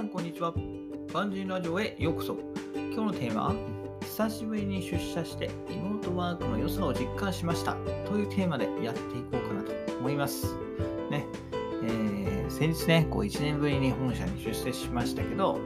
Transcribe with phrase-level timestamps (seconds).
[0.00, 0.54] さん、こんにちは。
[1.12, 2.34] バンジーラジオへようこそ。
[2.74, 3.54] 今日のテーマは、
[4.00, 7.74] 久しぶりに出社してリモートワークの良さを実感しました
[8.06, 10.54] というテーマでやっていこうかなと思います。
[11.10, 11.26] ね、
[11.82, 15.58] えー、先日ね、こう1年ぶりに本社に出世しましたけど、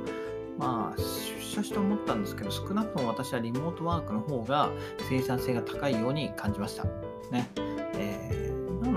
[0.59, 4.69] まあ、出社して思ったんですけど、少なくとも私はリモートワークの方が
[5.09, 6.83] 生産性が高いように感じました。
[7.31, 7.49] ね。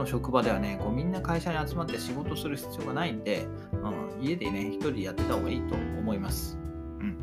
[0.08, 6.57] 職場ではね、こうみんな会社に集まって仕事する必要がないんで、うん、家でね、一人でやってた方がいいと思います。
[7.00, 7.18] うん。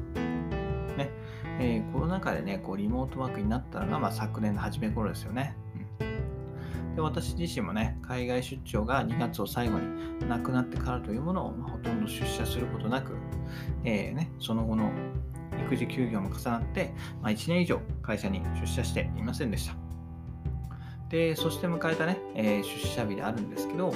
[0.96, 1.10] ね。
[1.58, 5.56] えー、コロナ禍でね、こうリモートワークになったのが、まあ、昨年の初め頃ですよね。
[6.94, 13.12] で私自身もね、海外出張が2月を最後になくなってからというものを、まあ、ほとんど出社することなく、
[13.84, 14.92] えー、ね、その後の
[15.66, 19.83] 育児休業も重なって、まあ、1年以上会社に出社していませんでした。
[21.10, 23.92] で、そして迎えたね、えー、出社日であるんですけど、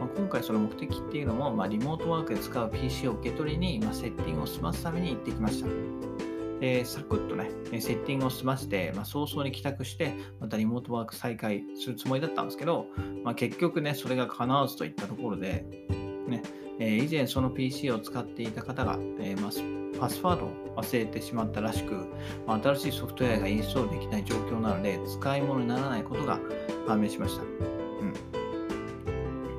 [0.00, 5.68] まあ、今回その目的っていうのも、まあ、リモートワークで使う PC を受け取りに、まあ、セッティングを済ますために行ってきました。
[6.60, 12.86] で、サクッとね、セッティングを済ませて、まあ、早々に帰宅して、またリモートワーク再開するつもりだったんですけど、
[13.24, 15.66] まあ、結局ね、それが叶わずといったところで、
[16.36, 16.42] ね、
[16.78, 19.50] えー、以前その PC を使っていた方が、えー、ま、
[19.98, 22.06] パスワードを忘れてしまったらしく、
[22.46, 26.40] まあ、新しいソフトウェアがインストールできない状況なので、使い物にならないことが
[26.86, 27.42] 判明しました。
[27.42, 27.46] う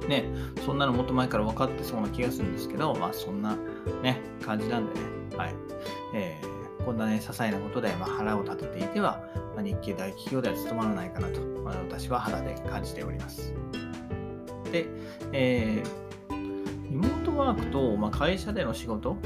[0.06, 0.10] ん。
[0.10, 0.26] ね、
[0.66, 3.58] そんなのもっと前から分かってそうな気がするんですけど、まあそんな
[4.04, 5.00] ね、感じなんでね、
[5.38, 5.56] はい。
[6.14, 9.20] えー、こんなね、些細なことで、まあ、腹を立てていては、
[9.56, 13.54] まあ、日系大企業では務まらないかなと、まあ、私は肌で感じております。
[14.72, 14.86] で、
[15.32, 16.05] えー、
[16.96, 19.18] リモートワークと、まあ、会社での仕事、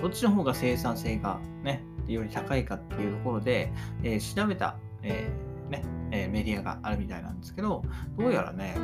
[0.00, 3.70] どっちの方が生産性がね、より高いかっていうところで、
[4.02, 7.82] えー、調べた、えー、ね、えメディアがあるみたいなんですけど、
[8.16, 8.80] どうやらね、こ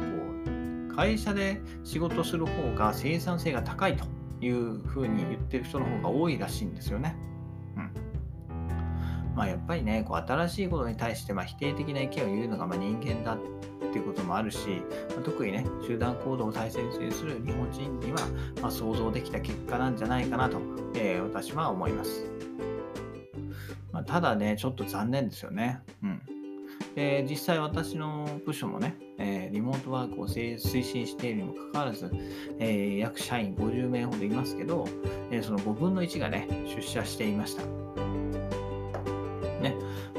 [0.93, 4.05] う会社で仕事する方が生産性が高いと
[4.43, 7.17] いうふうに言ってる人の方が多いらしいんですよね。
[9.35, 13.39] まあやっぱりね、こう新しいことに対してま否定的な意見を言うのがま人間だっ
[13.93, 14.83] ていうこともあるし、
[15.17, 18.19] ま特にね、集団行動を大切にする日本人には、
[18.61, 20.61] ま想像できた結果なんじゃないかなと、
[20.95, 22.25] えー、私は思います。
[23.93, 25.81] まあ、ただね、ちょっと残念ですよね。
[26.03, 26.23] うん。
[26.95, 32.11] で実際私の部署もね、えー、リモートワークを推進しているにもかかわらず、
[32.59, 34.87] えー、約社員50名ほどいますけど、
[35.31, 37.63] えー、その5分の1がね、出社していました。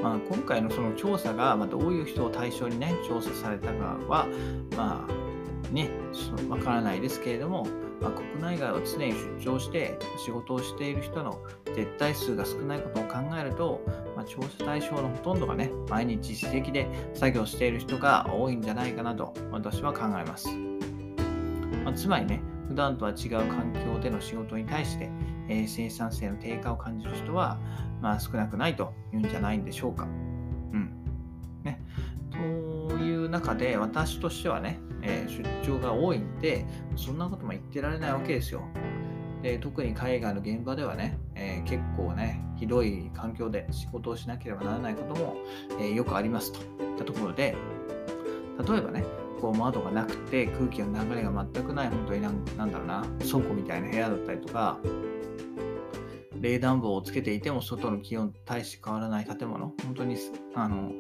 [0.04, 4.28] まあ、今回のその調査が、まあ、どういう人を対象にね、調査されたかは、
[4.76, 5.90] まあ、ね、
[6.50, 7.66] わからないですけれども、
[8.02, 11.42] まあ、国内外を常に出張して仕事をしている人の
[11.74, 13.82] 絶対数が少ないことを考えると、
[14.14, 20.50] まあ、調査対象のほとんどがね、毎日自責で作業している人が多いんじゃないかなと私は考えます。
[21.86, 25.10] まあ、つまりね、普段とは違う環境での仕事に対して、
[25.50, 27.60] えー、生産性の低下を感じる人は、
[28.02, 30.04] まあ、少なくないというんじゃないんでしょうか。
[30.04, 30.92] うん。
[31.64, 31.82] ね。
[32.32, 36.66] という中で、私としてはね、えー、出張が多いんで、
[36.96, 38.64] そんなことも言ってられないわけですよ。
[39.44, 45.36] で特に海外の現場ではね、えー、結構ね、ひどい環境で仕事をしなければならないことも、
[45.72, 47.54] えー、よくありますといったところで、
[48.66, 49.04] 例えばね、
[49.44, 54.80] こう窓がなくて空気の流れが全くない、本当になんなんだろうな、倉庫みたいな部屋だったりとか、
[56.40, 60.16] 冷暖房をつけていても外の気温大して変わらない建物、本当に
[60.56, 60.94] あの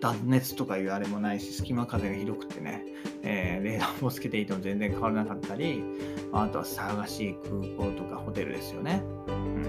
[0.00, 2.82] 断熱とかいうあれもないし、隙間風がひどくてね、
[3.22, 5.84] えー、冷暖房つけていても全然変わらなかったり、
[6.32, 9.02] あとは騒がしい空港とかホテルですよね。
[9.28, 9.64] うん、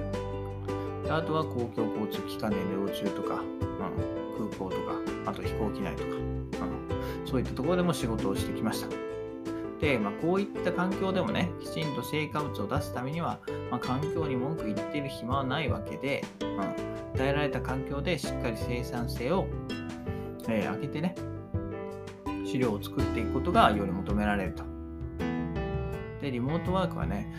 [1.10, 4.94] あとは公共交通機関で移動中とか、うん、空港とか、
[5.26, 6.90] あと飛行機内とか、うん、
[7.26, 8.88] そういったところでも仕事をしてきました。
[9.80, 16.76] で、まあ、こういった環境でもね、きちんと成果物を出すためには、まあ、環境に文句言ってる暇はないわけで、うん、与
[17.20, 19.48] えられた環境でしっかり生産性を、
[20.50, 21.16] えー、上げてね、
[22.46, 24.64] 資料を作っていくことがより求められると。
[26.22, 27.32] で、リモートワークはね、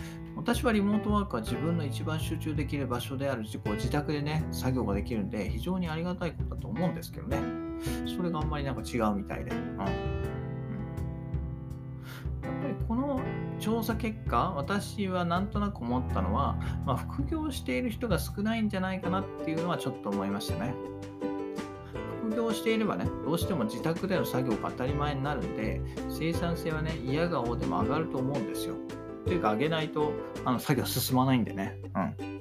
[0.48, 7.38] 私はリモートワークは自分の一番集中できる場所であるこう自宅でね、作業ができるんで、非常にありがたいことだと思うんですけどね。
[8.06, 9.50] それがあんまりなんか違うみたいで。
[9.50, 9.88] うん、やっ
[12.62, 13.20] ぱりこの
[13.60, 16.56] 調査結果、私はなんとなく思ったのは、
[16.86, 20.72] まあ、副業している人が少ないんじゃないかなっていうのはちょっと思いましたね
[22.22, 22.36] 副。
[22.36, 28.76] 業していればね、どうしても自宅での作業が当たり前になるんで、生産性はね、嫌顔でも上がると思うんですよ。
[29.28, 30.12] というか、上げないと
[30.44, 31.76] あの作業進まないんでね。
[31.94, 32.38] うん。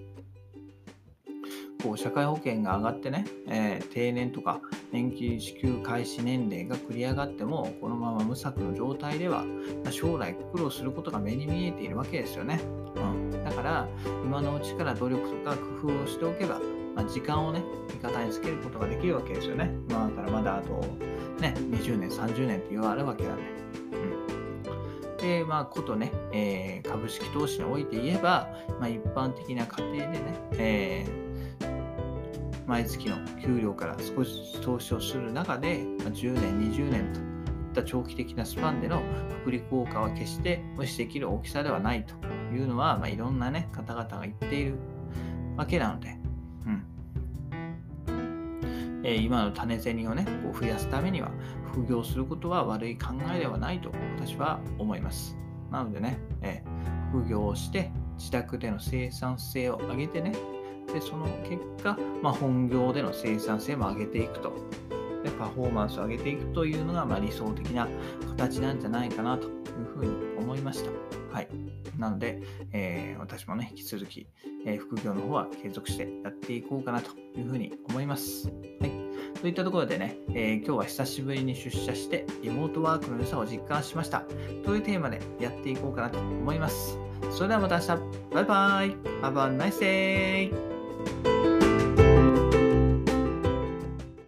[1.84, 4.60] こう社会保険が上がってね、えー、定年とか
[4.92, 9.44] 年金支給開始年齢が繰り上がっても、このまま無策の状態では、
[9.92, 12.62] 将来苦労することが目に見えているわけですよね。
[12.96, 13.88] うん、だから
[14.24, 16.60] 今のうちから努力とか工夫をしておけば、
[16.96, 20.82] まあ、時間をね味方につけることができるわけですよね今からまだあと
[21.40, 23.44] ね20年30年って言われるわけなんで。
[23.44, 24.27] うん
[25.18, 28.50] で、まあ、ことね、えー、株式投資において言えば、
[28.80, 30.22] まあ、一般的な家庭でね、
[30.54, 37.26] えー、毎月の給料から少し投資をする中で、まあ、10年、20年といっ
[37.74, 39.02] た長期的なスパンでの
[39.42, 42.14] 福利効果は決して無視できる大きさではないと
[42.54, 44.76] いうのは、まあ、いろんな、ね、方々が言っている
[45.56, 46.17] わけなので、
[49.04, 51.32] え、今の種銭を、ね、こう増やすためには
[51.72, 55.38] 副業することは悪い考えではないと私は思います。
[55.72, 56.64] なのでね、え、
[57.12, 60.34] 副業をして自宅での生産性を上げてね、
[60.94, 64.54] でその結果、まあ、本業での生産性も上げていくと
[65.24, 67.88] でパフォーマンスを上げていくというのが、まあ、理想的な
[68.38, 69.54] 形なんじゃないかなという
[69.96, 70.92] ふうに思いました。
[71.38, 71.48] はい。
[72.00, 72.42] なので、
[72.74, 74.28] えー、私もね、引き続き、
[74.66, 78.48] えー、副業の方は継続してやっていこうかなというふうに思います。
[78.82, 78.92] はい。
[79.40, 84.24] といったところでね、えー、今日は久しぶりに出社してリモートワークの良さを実感しました。
[84.66, 86.98] というテーマでやっていこうかなと思います。
[87.30, 87.88] それではまた明日。
[88.34, 88.90] バイバイ。
[89.22, 91.37] Have a nice day!